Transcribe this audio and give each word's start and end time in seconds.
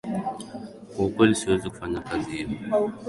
Kwa 0.91 1.05
ukweli 1.05 1.35
siwezi 1.35 1.69
kufanya 1.69 1.99
kazi 2.01 2.31
hiyo 2.31 2.49